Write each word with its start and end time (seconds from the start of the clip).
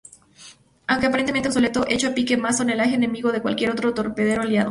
Aunque 0.87 1.05
aparentemente 1.05 1.49
obsoleto, 1.49 1.85
echó 1.87 2.07
a 2.07 2.15
pique 2.15 2.35
más 2.35 2.57
tonelaje 2.57 2.95
enemigo 2.95 3.31
que 3.31 3.39
cualquier 3.43 3.69
otro 3.69 3.93
torpedero 3.93 4.41
aliado. 4.41 4.59